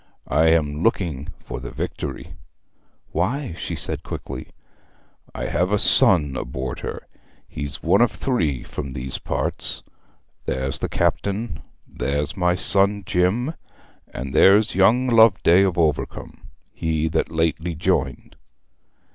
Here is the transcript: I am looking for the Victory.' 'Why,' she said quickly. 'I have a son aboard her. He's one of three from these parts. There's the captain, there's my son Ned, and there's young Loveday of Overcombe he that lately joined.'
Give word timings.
I 0.33 0.47
am 0.47 0.81
looking 0.81 1.27
for 1.37 1.59
the 1.59 1.69
Victory.' 1.69 2.33
'Why,' 3.11 3.53
she 3.55 3.75
said 3.75 4.01
quickly. 4.01 4.47
'I 5.35 5.45
have 5.45 5.71
a 5.71 5.77
son 5.77 6.35
aboard 6.35 6.79
her. 6.79 7.05
He's 7.47 7.83
one 7.83 8.01
of 8.01 8.09
three 8.11 8.63
from 8.63 8.93
these 8.93 9.19
parts. 9.19 9.83
There's 10.47 10.79
the 10.79 10.89
captain, 10.89 11.61
there's 11.87 12.35
my 12.35 12.55
son 12.55 13.03
Ned, 13.15 13.53
and 14.11 14.33
there's 14.33 14.73
young 14.73 15.05
Loveday 15.07 15.61
of 15.61 15.77
Overcombe 15.77 16.47
he 16.73 17.07
that 17.09 17.29
lately 17.29 17.75
joined.' 17.75 18.35